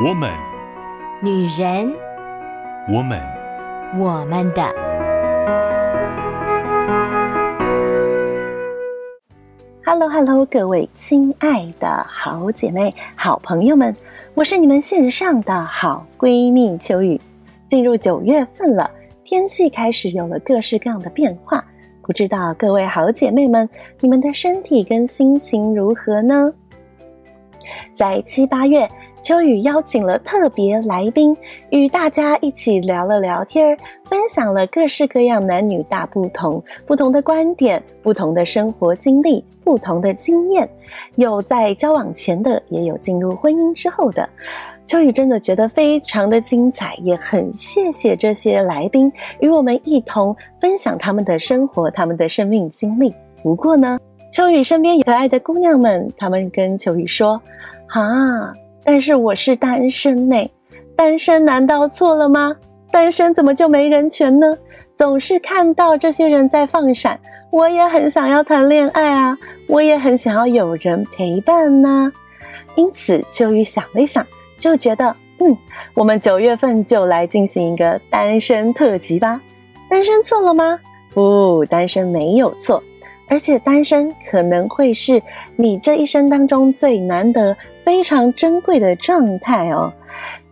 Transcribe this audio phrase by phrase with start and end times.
[0.00, 0.30] 我们，
[1.20, 1.92] 女人，
[2.88, 3.20] 我们，
[3.98, 4.62] 我们的。
[9.84, 13.92] Hello，Hello，hello, 各位亲爱的好姐妹、好朋友们，
[14.34, 17.20] 我是你们线上的好闺蜜秋雨。
[17.66, 18.88] 进入九月份了，
[19.24, 21.64] 天气开始有了各式各样的变化，
[22.02, 23.68] 不知道各位好姐妹们，
[23.98, 26.52] 你们的身体跟心情如何呢？
[27.92, 28.88] 在七八月，
[29.20, 31.36] 秋雨邀请了特别来宾，
[31.70, 40.68] 与大家一起聊了聊天，分享了各式各样男女大不同、不同的观点、不同的生活经历、不同的经验，
[41.16, 44.26] 有在交往前的，也有进入婚姻之后的。
[44.86, 53.14] 秋雨真的觉得非常的精彩，也很谢谢这些来宾与我们一同分享他们的生活、他们的生命经历。
[53.42, 53.98] 不过呢，
[54.30, 57.38] 秋雨身边可爱的姑娘们，她们跟秋雨说
[57.92, 58.54] ：“啊。”
[58.90, 60.50] 但是我是单身呢，
[60.96, 62.56] 单身难道错了吗？
[62.90, 64.56] 单身怎么就没人权呢？
[64.96, 69.36] 总是看到这些人在放闪，我也很想要谈恋爱啊，
[69.66, 72.10] 我也很想要有人陪伴呢。
[72.76, 74.26] 因此，秋雨想了一想，
[74.58, 75.54] 就觉得，嗯，
[75.92, 79.38] 我们九月份就来进行一个单身特辑吧。
[79.90, 80.80] 单身错了吗？
[81.12, 82.82] 不，单身没有错。
[83.30, 85.22] 而且单身可能会是
[85.54, 87.54] 你这一生当中最难得、
[87.88, 89.90] 非常珍贵的状态哦。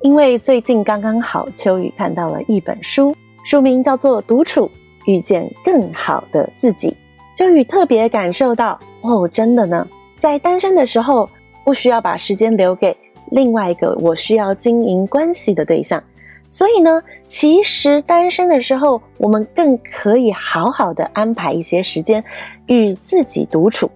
[0.00, 4.70] 因为最近刚刚好，秋雨看到了一本书，书名叫做《独处，
[5.04, 6.88] 遇见更好的自己》。
[7.36, 9.86] 秋雨特别感受到，哦，真的呢，
[10.18, 11.28] 在单身的时候，
[11.62, 12.96] 不需要把时间留给
[13.30, 16.02] 另外一个我需要经营关系的对象。
[16.48, 22.24] 所以呢，其实单身的时候，我们更可以好好的安排一些时间
[22.64, 23.90] 与自己独处。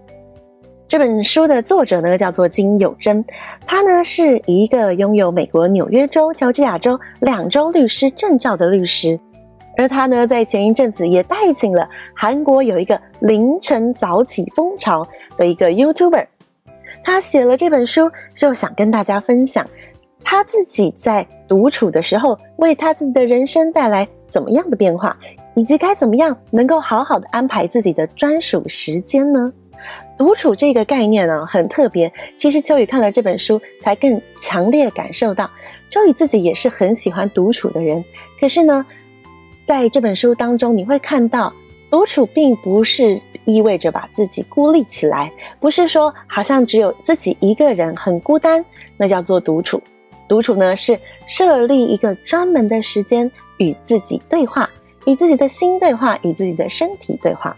[0.91, 3.25] 这本书的作者呢，叫做金有珍，
[3.65, 9.17] 他呢是一个拥有美国纽约州、乔治亚州两州律师证照的律师，
[9.77, 15.07] 而他呢在前一阵子也带请了韩国有一个凌晨早起风潮
[15.37, 16.27] 的一个 YouTuber，
[17.05, 19.65] 他写了这本书，就想跟大家分享。
[20.25, 25.17] 他自己在独处的时候，为他自己的人生带来怎么样的变化，
[25.55, 29.53] 以及该怎么样能够好好的安排自己的专属时间呢？
[30.21, 32.13] 独处这个概念呢，很特别。
[32.37, 35.51] 其实秋雨看了这本书，才更强烈感受到，
[35.89, 38.05] 秋雨自己也是很喜欢独处的人。
[38.39, 38.85] 可是呢，
[39.65, 41.51] 在这本书当中，你会看到，
[41.89, 48.63] 独处并不是意味着把自己孤立起来，不是说好像只有自己一个人很孤单，
[48.99, 49.83] 那叫做独处。
[50.29, 54.69] 独处呢，是设立一个专门的时间与自己对话，
[55.07, 57.57] 与自己的心对话，与自己的身体对话。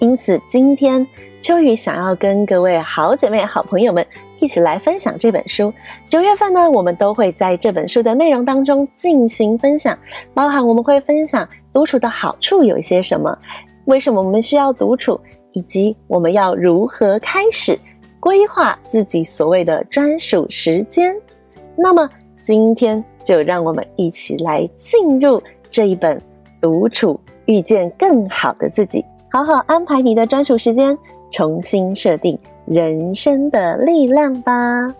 [0.00, 1.06] 因此，今天
[1.40, 4.06] 秋雨想要跟各位好姐妹、好朋友们
[4.38, 5.72] 一起来分享这本书。
[6.08, 9.98] 九月份呢，我们都会在这本书的内容当中进行分享，
[10.34, 13.36] 包含我们会分享独处的好处有一些什么，
[13.84, 15.20] 为什么我们需要独处，
[15.52, 17.78] 以及我们要如何开始。
[18.20, 21.14] 规划自己所谓的专属时间，
[21.76, 22.10] 那么
[22.42, 25.40] 今天就让我们一起来进入
[25.70, 26.18] 这一本
[26.60, 29.00] 《独处，遇见更好的自己》，
[29.30, 30.98] 好好安排你的专属时间，
[31.30, 34.94] 重新设定人生的力量吧。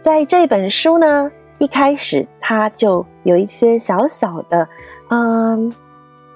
[0.00, 4.66] 在这本书呢，一开始它就有一些小小的，
[5.10, 5.72] 嗯，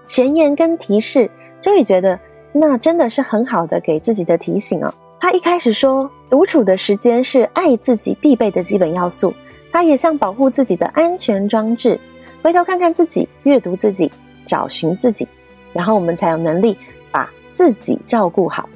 [0.05, 1.31] 前言跟提示，
[1.61, 2.21] 就会觉得
[2.57, 4.95] 那真的是很好的给自己的提醒哦。
[5.19, 9.35] 他一开始说，独处的时间是爱自己必备的基本要素，
[9.73, 11.99] 它也像保护自己的安全装置。
[12.43, 14.13] 回头看看自己，阅读自己，
[14.47, 15.27] 找寻自己，
[15.73, 16.77] 然后我们才有能力
[17.11, 18.69] 把自己照顾好。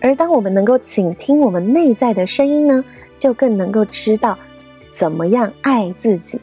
[0.00, 2.84] 而当我们能够倾听我们内在的声音呢，
[3.16, 4.36] 就更能够知道
[4.90, 6.40] 怎么样爱自己。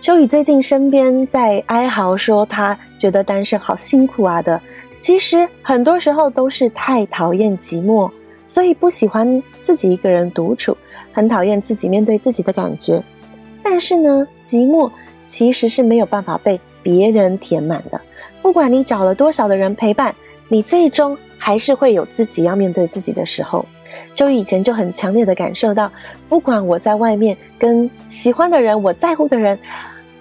[0.00, 4.60] 秋雨最近身边在哀嚎说他觉得单身好辛苦啊的，
[5.00, 8.08] 其实很多时候都是太讨厌寂寞，
[8.46, 10.76] 所以不喜欢自己一个人独处，
[11.12, 13.02] 很讨厌自己面对自己的感觉。
[13.62, 14.90] 但是呢，寂寞
[15.24, 18.00] 其实是没有办法被别人填满的，
[18.42, 20.14] 不管你找了多少的人陪伴，
[20.48, 23.64] 你最终还是会有自己要面对自己的时候。
[24.14, 25.90] 就以前就很强烈的感受到，
[26.28, 29.58] 不管我在外面跟喜欢的人、我在乎的人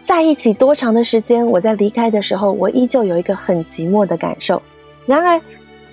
[0.02, 4.62] 在一起多长的时间，我在离开的时候，我依旧有一个很寂寞的感受。
[5.06, 5.40] 然而，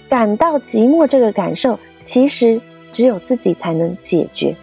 [0.09, 2.61] 感到寂寞这个感受，其实
[2.93, 4.55] 只有自己才能解决。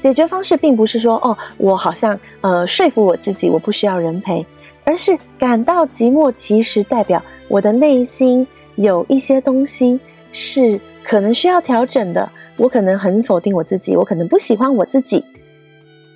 [0.00, 4.46] 解决方式并不是说哦，我好像呃说服我自己我不需要人陪，
[4.84, 9.98] 而是感到寂寞，其实代表我的内心有一些东西
[10.30, 12.30] 是可能需要调整的。
[12.56, 15.24] 我可能很否定我自己，我可能不喜欢我自己，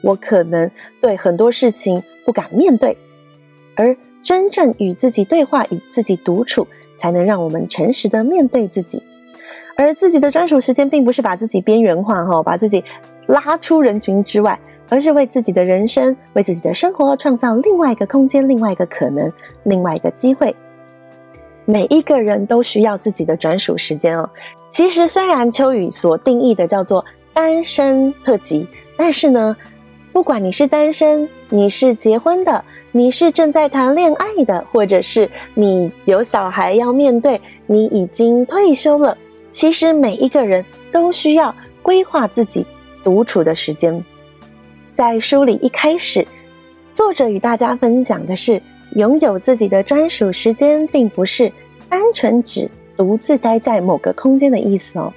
[0.02, 0.70] 我可能
[1.00, 2.94] 对很多事情不敢面对，
[3.74, 9.02] 而真正与自己对话，与自己独处，才能让我们诚实的面对自己。
[9.78, 12.84] 而自己的专属时间，并不是把自己边缘化，哈，把自己
[13.28, 14.60] 拉出人群之外，
[14.90, 19.32] 而是为自己的人生、为自己的生活创造另外一个空间、另外一个可能、
[19.62, 20.54] 另外一个机会。
[21.64, 24.28] 每一个人都需要自己的专属时间哦。
[24.68, 27.02] 其实，虽然秋雨所定义的叫做
[27.32, 29.56] 单身特辑，但是呢，
[30.18, 39.16] 不管你是单身，你是结婚的，你是正在谈恋爱的，或者是你有小孩要面对，你已经退休了。
[39.48, 42.66] 其实每一个人都需要规划自己
[43.04, 44.04] 独处的时间。
[44.92, 46.26] 在书里一开始，
[46.90, 48.60] 作者与大家分享的是，
[48.96, 51.48] 拥有自己的专属时间，并不是
[51.88, 55.14] 单纯指独自待在某个空间的意思哦。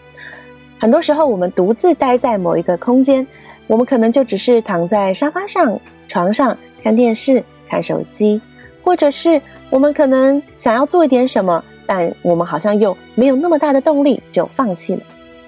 [0.82, 3.26] 很多时候，我们独自待在某一个空间，
[3.68, 8.42] 我们可能就只是躺在沙发上、床上看电视、看手机，
[8.84, 9.40] 或者是
[9.70, 11.64] 我们可能想要做一点什么。
[11.86, 15.04] 但我们好像又没有那么大的动力，就放弃了。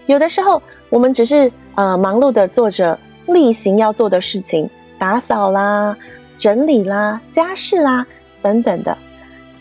[0.06, 4.69] 有的时候，我们只是呃忙碌的做着例行要做的事情，
[5.00, 5.97] 打扫啦、
[6.38, 8.06] 整理啦、家事啦
[8.44, 8.95] 等等的，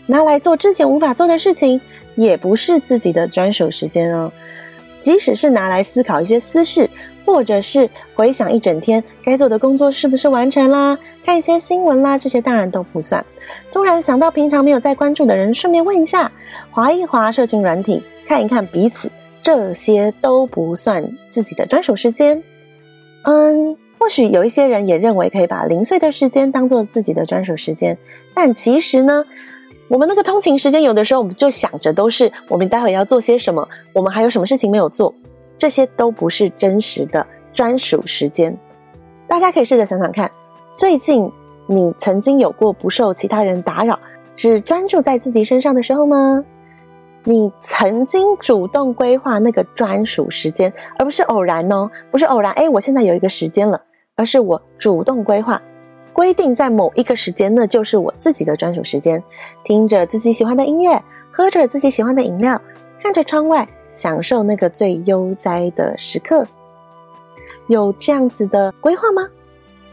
[0.05, 1.81] 拿来做之前无法做的事情，
[2.13, 4.31] 也不是自己的专属时间哦。
[5.03, 6.89] 即使是拿来思考一些私事。
[7.25, 13.25] 或者是回想一整天该做的工作是不是完成啦，看一些新闻啦，这些当然都不算。
[13.71, 16.29] 突然想到平常没有在关注的人，顺便问一下，
[16.69, 19.09] 划一划社群软体，看一看彼此，
[19.41, 22.43] 这些都不算自己的专属时间。
[23.23, 27.97] 嗯，或许有一些人也认为可以把零碎的时间当做自己的专属时间，
[28.33, 29.23] 但其实呢，
[29.93, 35.13] 我们那个通勤时间，有的时候我们就想着都是我们待会要做些什么，我们还有什么事情没有做。
[35.55, 37.23] 这些都不是真实的
[37.53, 38.57] 专属时间，
[39.27, 40.31] 大家可以试着想想看，
[40.73, 41.31] 最近
[41.67, 43.99] 你曾经有过不受其他人打扰，
[44.35, 46.43] 只专注在自己身上的时候吗？
[47.23, 53.79] 你曾经主动规划那个专属时间，而不是偶然哦，不是偶然，哎，我现在有一个时间了，
[54.15, 55.61] 而是我主动规划，
[56.13, 59.21] 规定在某一个时间，那就是我自己的专属时间，
[59.63, 62.61] 听着自己喜欢的音乐，喝着自己喜欢的饮料，
[63.01, 63.67] 看着窗外。
[63.95, 66.47] 享受那个最悠哉的时刻，
[67.67, 69.29] 有这样子的规划吗？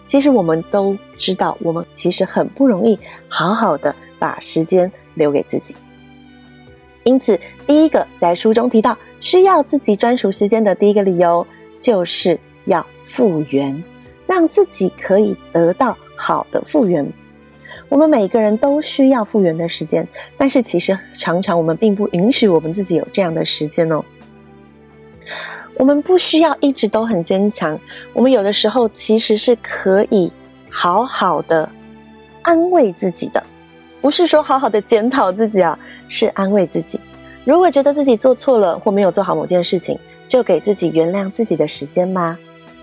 [0.06, 5.76] 其实我们都知道，我们其实很不容易好好的把时间留给自己。
[7.04, 11.46] 因此，第一个在书中提到需要自己专属时间的第一个理由，
[11.78, 13.84] 就是要复原，
[14.26, 17.10] 让自己可以得到好的复原。
[17.88, 20.06] 我们每个人都需要复原的时间，
[20.36, 24.04] 但是其实常常我们并不允许我们自己有这样的时间哦。
[25.76, 27.78] 我们不需要一直都很坚强，
[28.12, 30.30] 我们有的时候其实是可以
[30.68, 31.66] 好好的
[32.42, 33.42] 安慰自己的，
[34.00, 35.78] 不是说好好的检讨自己啊，
[36.08, 37.00] 是安慰自己。
[37.44, 42.38] 如果觉得自己做错了或没有做好某件事情，就给自己原谅自己的时间吧。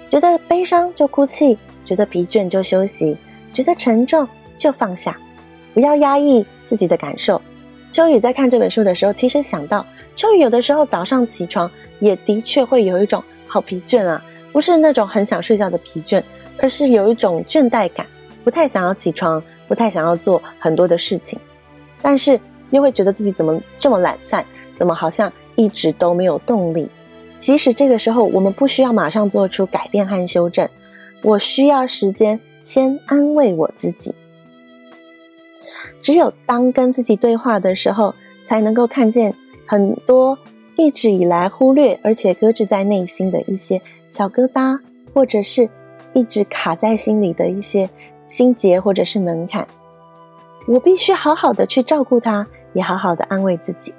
[0.09, 3.15] 觉得悲伤就哭泣，觉得疲倦就休息，
[3.57, 4.27] 觉得沉重。
[4.59, 5.15] 就放下，
[5.75, 7.39] 不要压抑自己的感受。
[7.91, 9.85] 秋雨在看这本书的时候，其实想到
[10.15, 14.19] 秋雨有的时候早上起床也的确会有一种好疲倦啊，
[14.51, 16.23] 不是那种很想睡觉的疲倦，
[16.59, 18.07] 而是有一种倦怠感，
[18.43, 21.39] 不太想要起床，不太想要做很多的事情，
[22.01, 22.39] 但是
[22.71, 26.89] 又会觉得自己怎么这么懒散，怎么好像一直都没有动力。
[27.37, 30.67] 其实这个时候我们不需要马上做出改变和修正，
[31.21, 34.13] 我需要时间先安慰我自己。
[36.01, 39.33] 只有当跟自己对话的时候，才能够看见
[39.65, 40.37] 很多
[40.75, 44.77] 一直以来忽略而且搁置在内心的一些小疙瘩，
[45.13, 45.69] 或者是
[46.11, 47.89] 一直卡在心里的一些
[48.25, 49.65] 心结或者是门槛。
[50.67, 53.93] 我必须好好的去照顾他，也好好的安慰自己。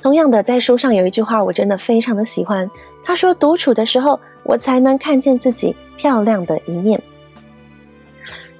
[0.00, 2.70] 同样的，在书上有一句话，我真的非常的喜欢。
[3.02, 7.02] 他说：“独处的时候，我才能看见自己漂亮的一面。”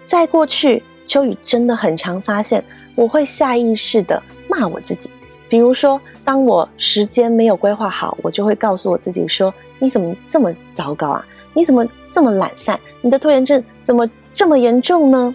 [0.06, 0.82] 在过去。
[1.04, 5.10] 秋雨真的很常发现，我会下意识的骂我自己。
[5.48, 11.26] 比如说，当我时间没有规划好，我就会告诉我自己说：“你怎么这么糟糕啊？
[11.52, 12.78] 你怎么这么懒散？
[13.02, 15.34] 你的拖延症怎么这么严重呢？”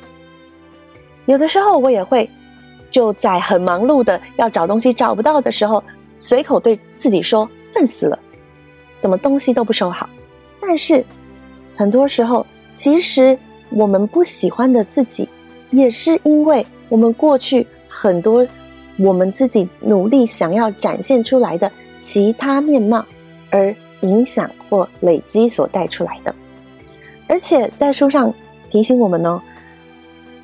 [1.27, 2.27] 有的时候，我也会
[2.89, 5.83] 就在很忙碌的要找东西找不到的时候，
[6.17, 8.17] 随口对自己说：“笨死了，
[8.97, 10.09] 怎么东西都不收好？”
[10.62, 11.05] 但是
[11.75, 12.43] 很多时候，
[12.74, 13.38] 其实
[13.69, 15.27] 我们不喜欢的自己，
[15.71, 18.45] 也是因为我们过去很多
[18.97, 23.05] 我们自己努力想要展现出来的其他面貌
[23.50, 26.33] 而影响或累积所带出来的。
[27.27, 28.33] 而且在书上
[28.69, 29.41] 提醒我们呢，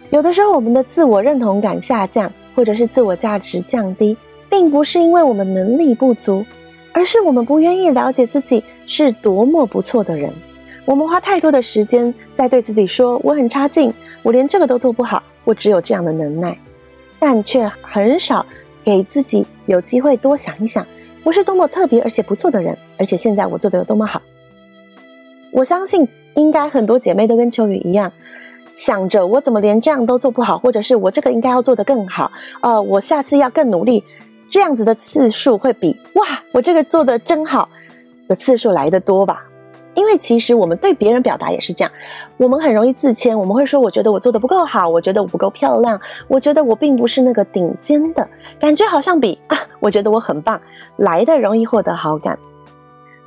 [0.09, 4.15] 有的时候我们的自我认同感下降，或者是自我价值降低，
[4.49, 6.45] 并不是因为我们能力不足，
[6.91, 10.29] 而是我们不愿意了解自己是多么不错的人。
[10.85, 16.57] 我们花太多的时间在对自己说：“我很差劲，我连这个都做不好，我只有这样的能耐。”
[17.19, 18.45] 但却很少
[18.83, 20.85] 给自己有机会多想一想，
[21.23, 24.21] 我是多么特别而且不错的人，而且现在我做的有多么好。
[25.51, 26.07] 我相信。
[26.35, 28.11] 应该很多姐妹都跟秋雨一样，
[28.71, 32.31] 想着我怎么连这样都做不好，或者是我这个应该要做得更好，
[32.63, 34.03] 呃，我下次要更努力，
[34.49, 37.69] 这样子的次数会比哇，我这个做得真好
[38.27, 39.45] 的次数来得多吧？
[39.95, 41.91] 因为其实我们对别人表达也是这样，
[42.37, 48.27] 我们很容易自谦，我们会说，我觉得我做的不够好，我觉得我不够漂亮，我觉得我并不是那个顶尖的，
[48.59, 50.59] 感觉好像比 啊，我觉得我很棒
[50.97, 52.37] 来的容易获得好感，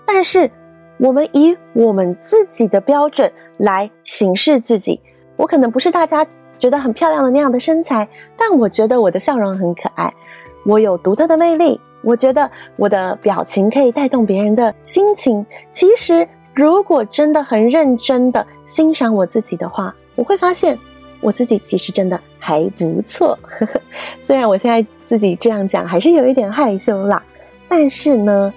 [0.06, 0.50] 但是。
[0.98, 4.98] 我们以我们自己的标准来行事自己。
[5.36, 6.26] 我可能不是大家
[6.58, 10.10] 觉得很漂亮的那样的身材，但我觉得我的笑容很可爱，
[10.64, 11.78] 我有独特的魅力。
[12.02, 15.44] 我觉得我的表情可以带动别人的心情。
[15.70, 20.76] 其实，如果真的很认真的欣赏我自己的话，我会发现
[21.20, 23.38] 我自己其实真的还不错。
[24.20, 27.22] 虽然我现在自己这样讲还是有一点害羞啦，
[27.68, 28.52] 但是呢。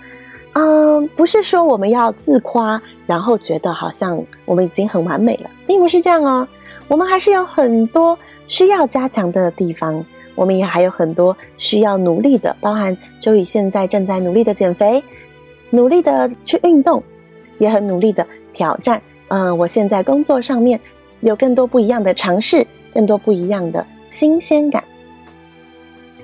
[0.53, 6.45] 嗯，不是说我们要自夸，然后觉得好像我们已经很完美了，并不是这样哦。
[6.87, 10.03] 我们还是有很多需要加强的地方，
[10.33, 15.01] 我们也还有很多需要努力的，包含秋雨现在正在努力的减肥，
[15.69, 17.01] 努力的去运动，
[17.59, 18.99] 也很努力的挑战。
[19.27, 20.79] 嗯，我现在工作上面
[21.19, 24.83] 有更多不一样的尝试，更多不一样的新鲜感，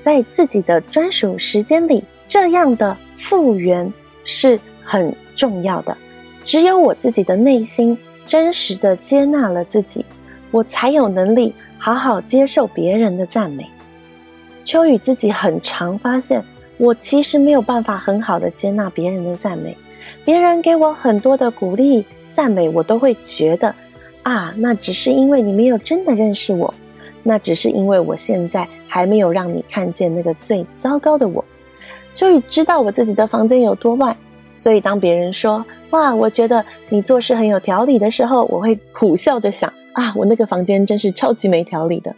[0.01, 3.93] 在自己的专属时间里，这样的复原。
[4.27, 5.95] 是很重要的，
[6.43, 10.03] 只有我自己的内心真实的接纳了自己，
[10.49, 13.69] 我才有能力好好接受别人的赞美。
[14.63, 16.43] 秋雨自己很常发现，
[16.79, 19.77] 我其实没有办法很好的接纳别人的赞美，
[20.23, 23.73] 别人给我很多的鼓励赞美，我都会觉得
[24.23, 26.73] 啊，那只是因为你没有真的认识我，
[27.23, 31.43] 那只是因为我现在还没有让你看见那个最糟糕的我。
[32.13, 34.15] 秋雨知道我自己的房间有多乱，
[34.55, 42.15] 所以当别人说“哇，我觉得你做事很有条理”的时候，我会苦笑着想：“啊，我那个房间真是超级没条理的。”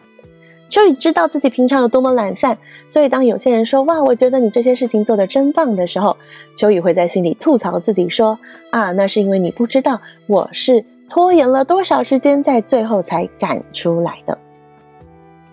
[0.70, 2.58] 秋雨知道自己平常有多么懒散，
[2.88, 6.16] 所以当有些人说“哇，我觉得你这些事情做得真棒”的时候，
[6.56, 8.38] 秋雨会在心里吐槽自己说
[8.72, 14.38] ：“啊，那是因为你不知道我是拖延了多少时间，在最后才赶出来的。”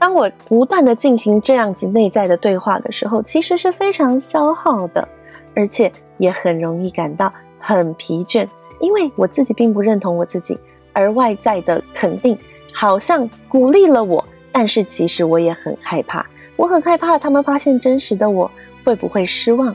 [0.00, 5.06] 当我不断的进行这样子内在的对话的时候，其实是非常消耗的，
[5.54, 8.46] 而且也很容易感到很疲倦，
[8.80, 10.58] 因为我自己并不认同我自己，
[10.92, 12.36] 而外在的肯定
[12.72, 14.22] 好像鼓励了我，
[14.54, 18.48] 但是其实我也很害怕，我很害怕他们发现真实的我
[18.84, 19.74] 会不会失望，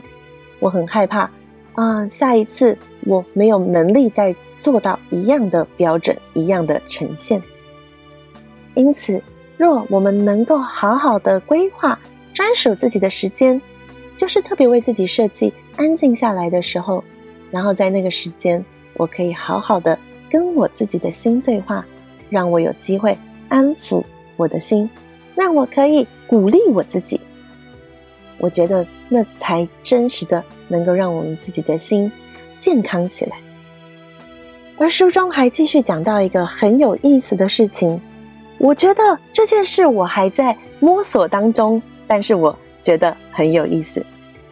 [0.58, 1.30] 我很害怕
[1.74, 7.42] 啊、下一次我没有能力再做到一样的标准，一样的呈现，
[8.74, 9.22] 因此。
[9.56, 12.00] 若我们能够好好的规划
[12.32, 13.60] 专属自己的时间，
[14.16, 17.04] 就是特别为自己设计安静下来的时候，
[17.50, 19.98] 然后在那个时间，我可以好好的
[20.30, 21.84] 跟我自己的心对话，
[22.30, 23.14] 让我有机会
[23.50, 24.02] 安抚
[24.40, 24.88] 我的心，
[25.34, 27.20] 让我可以鼓励我自己。
[28.38, 32.10] 我觉得那才真实的能够让我们自己的心
[32.58, 33.36] 健康起来。
[34.78, 38.00] 而书中还继续讲到一个很有意思的事情。
[38.56, 44.02] 我觉得这件事我还在摸索当中，但是我觉得很有意思。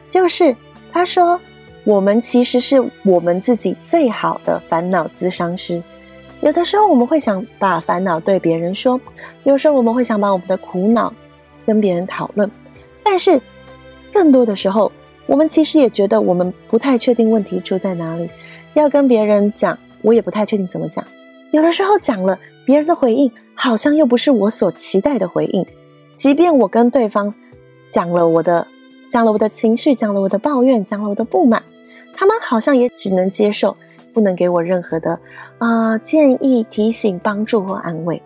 [0.06, 0.54] 就是
[0.92, 1.40] 他说，
[1.84, 5.82] 我们其实是我们自己最好的烦恼咨商师。
[6.40, 9.00] 有的时候我们会想把烦恼对别人说，
[9.44, 11.12] 有时候我们会想把我们的苦恼
[11.66, 12.50] 跟别人讨论，
[13.02, 13.40] 但是
[14.12, 14.90] 更多的时候，
[15.26, 18.28] 我们其实也觉得我们不太确定问题出在哪里，
[18.74, 21.04] 要跟别人讲，我也不太确定怎么讲。
[21.50, 23.30] 有的时候讲了，别人的回应。
[23.60, 25.66] 好像又不是我所期待的回应，
[26.14, 27.34] 即便我跟对方
[27.90, 28.64] 讲了我的，
[29.10, 31.60] 讲了我的情绪，讲了我的抱怨，讲了我的不满，
[32.14, 33.76] 他们好像也只能接受，
[34.14, 35.18] 不能给我任何的、
[35.58, 38.22] 呃、建议、提醒、帮助或安慰。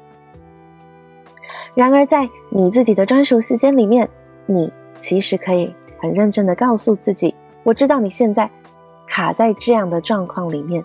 [1.74, 4.08] 然而，在你自己的专属时间里面，
[4.46, 8.50] 你其实可以很认真的告诉自己：我知道你现在
[9.06, 10.84] 卡在这样的状况里面，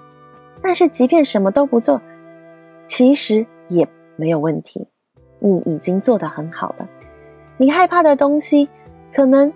[0.61, 2.01] 但是即便什么都不做，
[2.85, 4.87] 其实也没有问题。
[5.39, 6.87] 你已经做得很好了。
[7.57, 8.67] 你害怕的东西，
[9.13, 9.51] 可能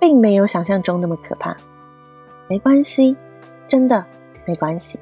[0.00, 1.56] 并没有想象中那么可怕。
[2.48, 3.16] 没关系，
[3.66, 4.04] 真的
[4.44, 4.98] 没关系。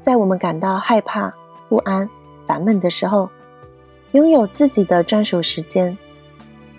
[0.00, 1.32] 在我们感到害怕、
[1.68, 2.08] 不安、
[2.46, 3.28] 烦闷的时候，
[4.12, 5.96] 拥有自己的专属时间，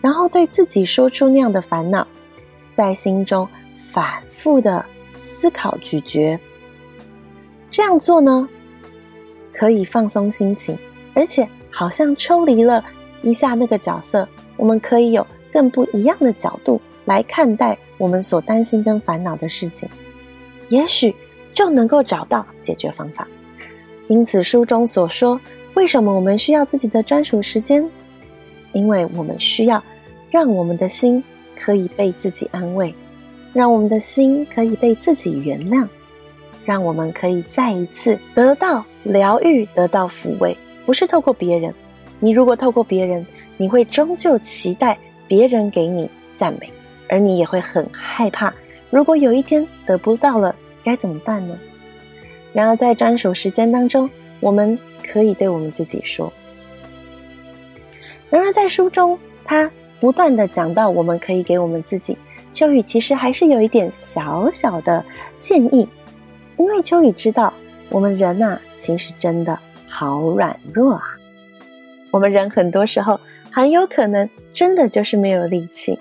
[0.01, 2.07] 然后对自己说出那样的烦恼，
[2.71, 4.85] 在心中反复的
[5.17, 6.39] 思考咀嚼。
[7.69, 8.47] 这样做呢，
[9.53, 10.77] 可以放松心情，
[11.13, 12.83] 而且好像抽离了
[13.21, 19.87] 一下那个角色，我们可以有更不一样的角度来看待我们所担心跟烦恼的事情，
[20.69, 21.13] 也许
[21.51, 23.25] 就能够找到解决方法。
[24.09, 25.39] 因此，书中所说，
[25.75, 27.89] 为什么我们需要自己的专属时间？
[28.73, 29.81] 因为我们需要
[30.29, 31.23] 让我们的心
[31.55, 32.93] 可以被自己安慰，
[33.53, 35.87] 让我们的心可以被自己原谅。
[36.65, 41.73] 让我们可以再一次得到疗愈，得到抚慰，不是透过别人。
[42.19, 44.97] 你如果透过别人，你会终究期待
[45.29, 46.69] 别人给你赞美，
[47.07, 48.53] 而你也会很害怕，
[48.89, 51.57] 如果有一天得不到了，该怎么办呢？
[52.57, 54.09] 然而，在专属时间当中，
[54.39, 54.75] 我们
[55.07, 56.33] 可以对我们自己说。
[58.31, 62.17] 然而，在书中，他不断地讲到，我们可以给我们自己。
[62.51, 65.05] 秋雨其实还是有一点小小的
[65.39, 65.87] 建议。
[66.57, 67.53] 因为秋雨知道，
[67.89, 71.03] 我们人呐，其实真的好软弱啊。
[72.09, 73.19] 我们人很多时候
[73.51, 75.99] 很有可能真的就是没有力气，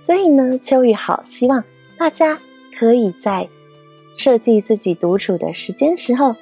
[0.00, 1.62] 所以呢，秋雨好希望
[1.96, 2.36] 大家
[2.76, 3.48] 可以在
[4.16, 6.34] 设计自己独处的时间时候，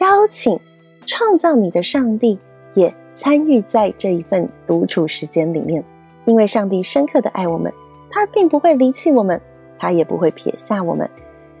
[0.00, 0.58] 邀请
[1.04, 2.38] 创造你的上帝
[2.74, 5.82] 也参与在这一份独处时间里面，
[6.24, 7.72] 因为上帝深刻的爱我们，
[8.10, 9.40] 他并不会离弃我们，
[9.78, 11.08] 他也不会撇下我们。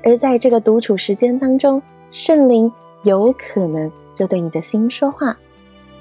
[0.04, 1.82] 而在这个独处时间当中，
[2.12, 2.70] 圣灵
[3.02, 5.36] 有可能就对你的心说话，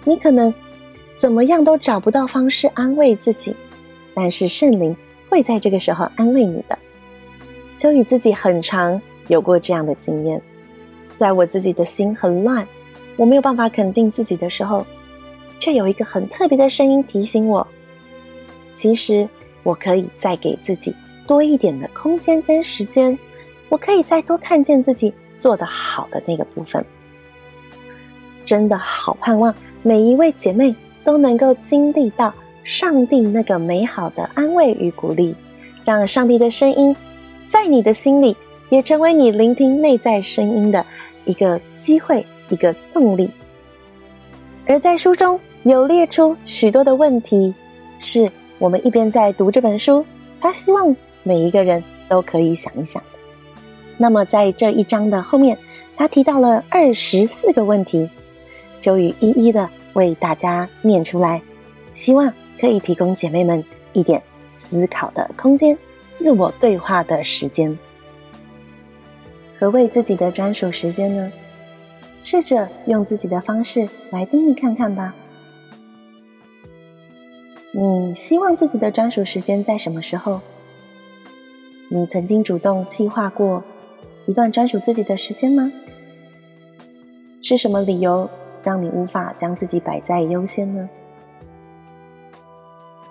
[0.04, 0.54] 你可能
[1.16, 3.56] 怎么样都找不到方式安慰自己，
[4.14, 4.96] 但是圣灵
[5.30, 6.78] 会在这个时候安慰你的。
[7.76, 10.42] 秋雨自己很长有过这样的经验，
[11.16, 12.68] 在我自己的心很乱，
[13.18, 14.86] 我没有办法肯定自己的时候，
[15.58, 17.66] 却有一个很特别的声音提醒我，
[18.76, 19.28] 其实
[19.64, 20.94] 我可以再给自己
[21.26, 23.18] 多一点的空间跟时间。
[23.68, 26.86] 我可以再多看见自己做得好的那个部分，
[28.46, 32.32] 真的好盼望每一位姐妹都能够经历到
[32.64, 35.36] 上帝那个美好的安慰与鼓励，
[35.84, 36.96] 让上帝的声音
[37.48, 38.38] 在你的心里
[38.70, 40.86] 也成为你聆听内在声音的
[41.26, 43.30] 一个机会、一个动力。
[44.68, 47.54] 而在书中有列出许多的问题，
[48.00, 50.06] 是我们一边在读这本书，
[50.42, 53.02] 他希望每一个人都可以想一想。
[53.98, 55.58] 那么，在这一章的后面，
[55.96, 58.10] 他提到了二十四个问题，
[58.80, 61.42] 就与一一的为大家念出来，
[61.94, 64.22] 希望可以提供姐妹们一点
[64.58, 65.78] 思考的空间、
[66.12, 67.78] 自我对话的时间。
[69.58, 71.32] 何谓自己的专属时间呢？
[72.22, 75.16] 试着用自己的方式来定义看看吧。
[77.72, 80.42] 你希望自己的专属时间在什么时候？
[81.90, 83.64] 你曾经主动计划过
[84.26, 85.72] 一段专属自己的时间吗？
[87.42, 88.28] 是什么理由
[88.64, 90.90] 让你无法将自己摆在优先呢？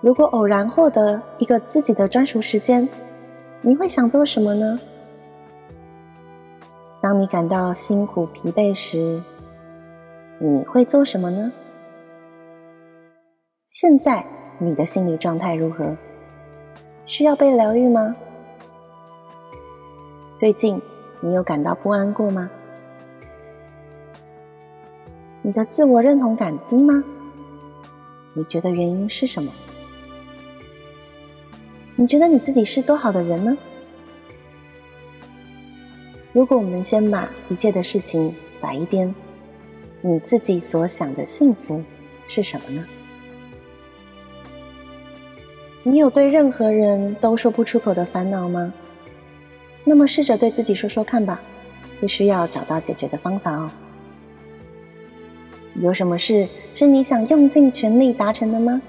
[0.01, 2.87] 如果偶然获得一个自己的专属时间，
[3.61, 4.77] 你会想做什么呢？
[7.05, 9.21] 当你感到辛苦疲惫时，
[10.39, 11.51] 你会做什么呢？
[13.67, 14.25] 现在
[14.57, 15.95] 你的心理状态如何？
[17.05, 18.15] 需要被疗愈吗？
[20.33, 20.81] 最近，
[21.21, 22.49] 你有感到不安过吗？
[25.43, 27.03] 你的自我认同感低吗？
[28.33, 29.51] 你觉得原因是什么？
[31.95, 33.55] 你觉得你自己是多好的人呢？
[36.35, 39.15] 如果我们先把一切的事情摆一边，
[40.01, 41.81] 你自己所想的幸福
[42.27, 42.85] 是什么呢？
[45.81, 48.73] 你有对任何人都说不出口的烦恼吗？
[49.85, 51.39] 那么，试着对自己说说看吧，
[52.01, 53.71] 不需要找到解决的方法哦。
[55.75, 58.81] 有什么事是你想用尽全力达成的吗？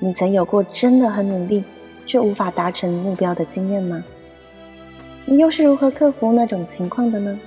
[0.00, 1.62] 你曾有过真的很努力
[2.06, 4.04] 却无法达成目标的经验吗？
[5.26, 7.38] 你又是如何克服那种情况的呢？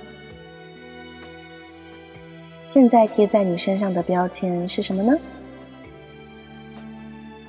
[2.64, 5.16] 现在贴在你身上的标签是什么呢？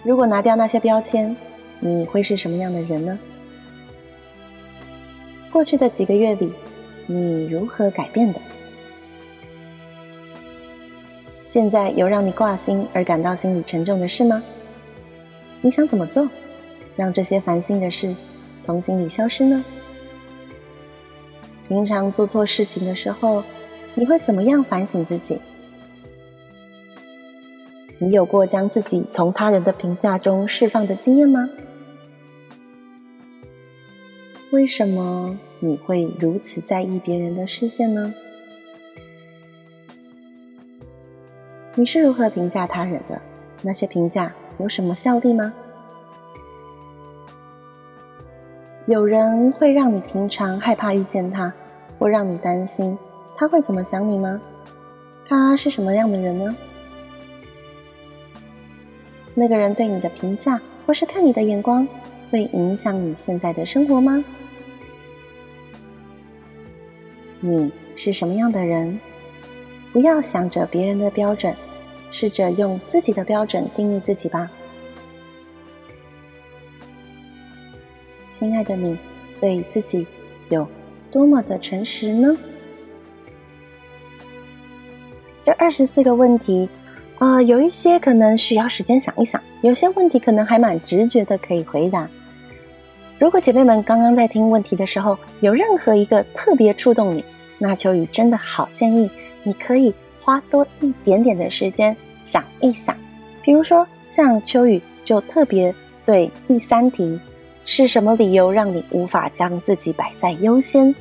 [0.04, 1.36] 如果拿掉那些标签，
[1.80, 3.20] 你会是什么样的人呢？
[5.52, 6.54] 过去的几个月里，
[7.08, 8.40] 你如何改变的？
[11.48, 14.42] 现在有让你挂心而感到心里沉重的事吗？
[15.60, 16.30] 你想怎么做，
[16.96, 18.16] 让这些烦心的事
[18.62, 19.66] 从心里消失呢？
[21.70, 23.44] 平常做错事情的时候，
[23.94, 25.38] 你会怎么样反省自己？
[28.00, 31.48] 你有过将自己从他人的评价中释放的经验吗？
[34.52, 38.16] 为什么你会如此在意别人的视线呢？
[41.76, 43.22] 你是如何评价他人的？
[43.62, 45.54] 那些评价有什么效力吗？
[48.90, 51.54] 有人会让你平常害怕遇见他，
[52.00, 52.98] 或让你担心
[53.36, 54.42] 他会怎么想你吗？
[55.28, 56.56] 他是什么样的人呢？
[59.36, 61.88] 那个人对你的评价，或是看你的眼光，
[62.32, 64.26] 会影响你现在的生活吗？
[67.42, 69.00] 你是什么样的人？
[69.94, 71.56] 不要想着别人的标准，
[72.10, 74.50] 试着用自己的标准定义自己吧。
[78.40, 78.98] 亲爱的你，
[79.42, 80.08] 对自己
[80.48, 80.66] 有
[81.12, 82.38] 多么的诚实呢？
[85.44, 86.70] 这二十四个问题。
[87.18, 92.10] 啊、有一些可能需要时间想一想，有些问题可能还蛮直觉的可以回答。
[93.18, 97.22] 如果姐妹们刚刚在听问题的时候，有任何一个特别触动你，
[97.58, 99.12] 那秋雨真的好建议
[99.44, 102.96] 你可以花多一点点的时间想一想。
[103.42, 105.76] 比如说，像秋雨就特别
[106.06, 107.20] 对第三题，
[107.72, 110.94] 是什么理由让你无法将自己摆在优先？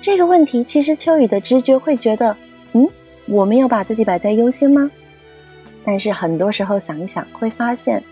[0.00, 2.34] 这个问题，其实秋雨的直觉会觉得，
[2.72, 2.88] 嗯，
[3.26, 4.90] 我没有把自己摆在优先吗？
[5.84, 8.02] 但是很多时候想一想，会发现，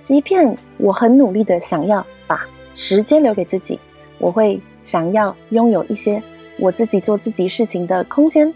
[0.00, 3.78] 即便我很努力的想要把时间留给自己，
[4.18, 6.20] 我会想要拥有一些
[6.58, 8.52] 我自己做自己事情的空间，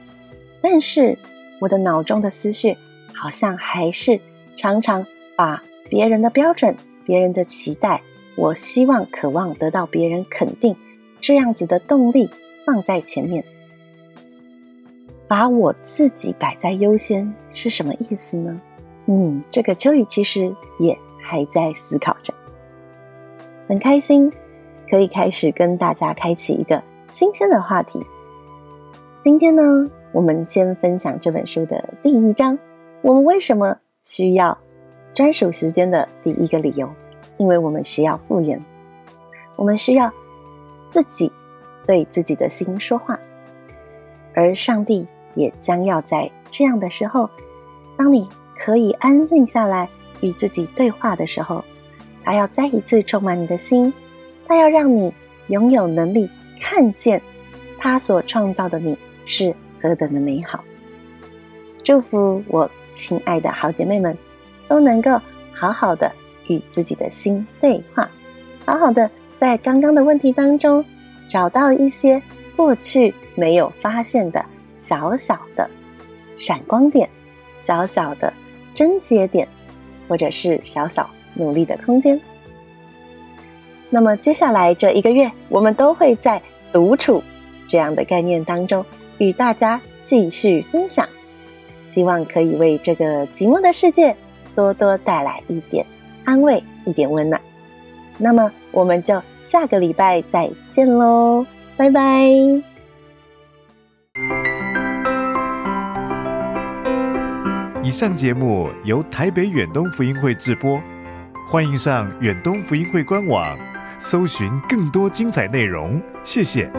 [0.60, 1.16] 但是
[1.60, 2.76] 我的脑中的思绪
[3.14, 4.20] 好像还是
[4.56, 8.02] 常常把别人的标准、别人的期待，
[8.38, 10.76] 我希望、渴望得到别人肯定，
[11.20, 12.30] 这样子的动力
[12.64, 13.44] 放在前面。
[15.26, 18.60] 把我自己摆在优先是什么意思呢？
[19.06, 22.32] 嗯，这个秋雨其实也还在思考着，
[23.66, 24.32] 很开心
[24.88, 28.00] 可以开始跟大家开启一个新鲜的话题。
[29.18, 29.62] 今天呢，
[30.12, 32.56] 我们先分享这本书的第一章，
[33.02, 34.56] 我们为什么需要
[35.12, 36.88] 专属时间的第一个理由，
[37.38, 38.62] 因为我们需要复原，
[39.56, 40.12] 我们需要
[40.88, 41.32] 自己
[41.86, 43.18] 对自己的心说话，
[44.34, 45.06] 而上帝。
[45.34, 47.30] 也将要在这样的时候，
[47.96, 49.88] 当你可以安静下来
[50.20, 51.64] 与自己对话的时候，
[52.24, 53.92] 他要再一次充满你的心，
[54.48, 55.14] 他要让你
[55.46, 56.28] 拥有能力
[56.60, 57.22] 看见
[57.78, 60.64] 他所创造的你是何等的美好。
[61.84, 64.16] 祝福我亲爱的好姐妹们
[64.66, 65.20] 都能够
[65.52, 66.10] 好好的
[66.48, 68.10] 与自己的心对话，
[68.66, 70.84] 好好的在刚刚的问题当中
[71.26, 72.20] 找到一些
[72.56, 74.44] 过去没有发现的。
[74.80, 75.68] 小小的
[76.36, 77.10] 闪光点，
[77.58, 78.32] 小小的
[78.72, 79.48] 症结点，
[80.06, 82.20] 或者是小小努力的空间。
[83.90, 86.40] 那么接下来这一个月，我们都会在
[86.72, 87.20] 独处
[87.66, 88.86] 这样的概念当中
[89.18, 91.08] 与大家继续分享，
[91.88, 94.16] 希望可以为这个寂寞的世界
[94.54, 95.84] 多多带来一点
[96.28, 97.40] 安慰，一点温暖。
[98.18, 102.28] 那么我们就下个礼拜再见喽，拜拜。
[107.82, 110.78] 以上节目由台北远东福音会制播，
[111.46, 113.58] 欢迎上远东福音会官网，
[113.98, 115.98] 搜寻更多精彩内容。
[116.22, 116.70] 谢谢。